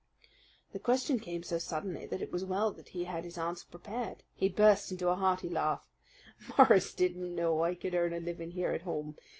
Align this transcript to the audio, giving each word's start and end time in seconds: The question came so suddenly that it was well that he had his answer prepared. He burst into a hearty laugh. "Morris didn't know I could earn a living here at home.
The 0.71 0.79
question 0.79 1.19
came 1.19 1.43
so 1.43 1.59
suddenly 1.59 2.07
that 2.07 2.23
it 2.23 2.31
was 2.31 2.43
well 2.43 2.71
that 2.71 2.87
he 2.87 3.03
had 3.03 3.23
his 3.23 3.37
answer 3.37 3.67
prepared. 3.69 4.23
He 4.33 4.49
burst 4.49 4.91
into 4.91 5.09
a 5.09 5.15
hearty 5.15 5.47
laugh. 5.47 5.83
"Morris 6.57 6.95
didn't 6.95 7.35
know 7.35 7.63
I 7.63 7.75
could 7.75 7.93
earn 7.93 8.11
a 8.11 8.19
living 8.19 8.49
here 8.49 8.71
at 8.71 8.81
home. 8.81 9.15